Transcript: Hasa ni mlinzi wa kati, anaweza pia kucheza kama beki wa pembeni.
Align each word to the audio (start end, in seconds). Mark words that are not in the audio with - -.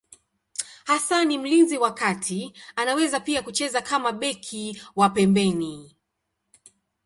Hasa 0.85 1.25
ni 1.25 1.37
mlinzi 1.37 1.77
wa 1.77 1.93
kati, 1.93 2.53
anaweza 2.75 3.19
pia 3.19 3.41
kucheza 3.41 3.81
kama 3.81 4.11
beki 4.11 4.81
wa 4.95 5.09
pembeni. 5.09 5.95